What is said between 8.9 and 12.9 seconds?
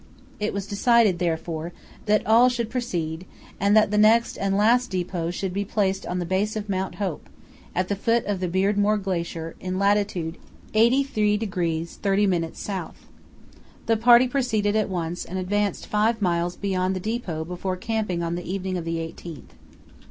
Glacier, in lat. 83° 30´